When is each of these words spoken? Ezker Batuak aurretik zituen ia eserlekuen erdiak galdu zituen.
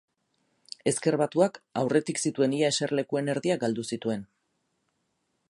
Ezker 0.91 1.17
Batuak 1.21 1.59
aurretik 1.81 2.23
zituen 2.29 2.57
ia 2.61 2.73
eserlekuen 2.75 3.31
erdiak 3.35 3.63
galdu 3.67 3.87
zituen. 3.93 4.27